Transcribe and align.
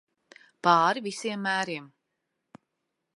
Pāri 0.67 1.03
visiem 1.09 1.45
mēriem. 1.49 1.87